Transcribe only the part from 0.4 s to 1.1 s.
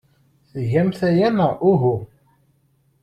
Tgamt